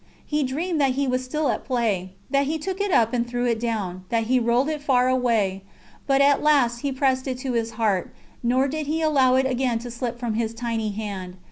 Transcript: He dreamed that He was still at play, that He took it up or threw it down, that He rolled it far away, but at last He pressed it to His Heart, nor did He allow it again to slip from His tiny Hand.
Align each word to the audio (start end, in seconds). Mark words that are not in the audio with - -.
He 0.25 0.41
dreamed 0.41 0.81
that 0.81 0.93
He 0.93 1.07
was 1.07 1.23
still 1.23 1.49
at 1.49 1.63
play, 1.63 2.13
that 2.31 2.47
He 2.47 2.57
took 2.57 2.81
it 2.81 2.91
up 2.91 3.13
or 3.13 3.19
threw 3.19 3.45
it 3.45 3.59
down, 3.59 4.03
that 4.09 4.23
He 4.23 4.39
rolled 4.39 4.67
it 4.67 4.81
far 4.81 5.07
away, 5.07 5.61
but 6.07 6.21
at 6.21 6.41
last 6.41 6.79
He 6.79 6.91
pressed 6.91 7.27
it 7.27 7.37
to 7.37 7.53
His 7.53 7.73
Heart, 7.73 8.11
nor 8.41 8.67
did 8.67 8.87
He 8.87 9.03
allow 9.03 9.35
it 9.35 9.45
again 9.45 9.77
to 9.77 9.91
slip 9.91 10.17
from 10.17 10.33
His 10.33 10.55
tiny 10.55 10.89
Hand. 10.89 11.37